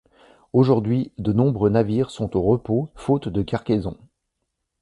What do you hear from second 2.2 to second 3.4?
au repos faute